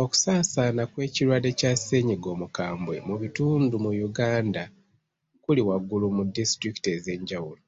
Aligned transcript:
Okusaasaana 0.00 0.82
kw'ekirwadde 0.92 1.50
kya 1.60 1.72
ssennyiga 1.78 2.28
omukambwe 2.34 2.96
mu 3.06 3.14
bitundu 3.22 3.74
mu 3.84 3.90
Uganda 4.08 4.64
kuli 5.42 5.60
waggulu 5.68 6.06
mu 6.16 6.22
disitulikiti 6.36 6.88
ez'enjawulo. 6.96 7.64